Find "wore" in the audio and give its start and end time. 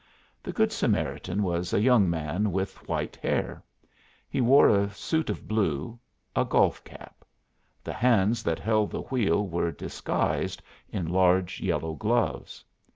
4.41-4.67